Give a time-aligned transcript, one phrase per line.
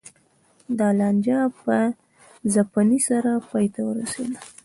[0.77, 1.77] دا لانجه په
[2.53, 4.39] ځپنې سره پای ته ورسېده